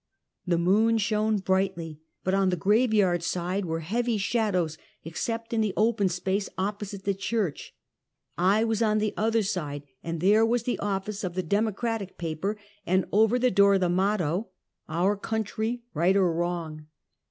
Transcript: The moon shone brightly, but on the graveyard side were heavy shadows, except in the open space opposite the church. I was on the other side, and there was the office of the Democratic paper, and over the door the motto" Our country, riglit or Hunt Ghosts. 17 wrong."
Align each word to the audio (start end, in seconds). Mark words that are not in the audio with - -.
The 0.47 0.57
moon 0.57 0.97
shone 0.97 1.37
brightly, 1.37 1.99
but 2.23 2.33
on 2.33 2.49
the 2.49 2.55
graveyard 2.55 3.21
side 3.21 3.65
were 3.65 3.81
heavy 3.81 4.17
shadows, 4.17 4.79
except 5.03 5.53
in 5.53 5.61
the 5.61 5.75
open 5.77 6.09
space 6.09 6.49
opposite 6.57 7.03
the 7.03 7.13
church. 7.13 7.75
I 8.35 8.63
was 8.63 8.81
on 8.81 8.97
the 8.97 9.13
other 9.15 9.43
side, 9.43 9.83
and 10.03 10.19
there 10.19 10.43
was 10.43 10.63
the 10.63 10.79
office 10.79 11.23
of 11.23 11.35
the 11.35 11.43
Democratic 11.43 12.17
paper, 12.17 12.57
and 12.83 13.05
over 13.11 13.37
the 13.37 13.51
door 13.51 13.77
the 13.77 13.89
motto" 13.89 14.47
Our 15.03 15.15
country, 15.15 15.83
riglit 15.95 16.15
or 16.15 16.33
Hunt 16.33 16.37
Ghosts. 16.37 16.37
17 16.37 16.37
wrong." 16.37 16.87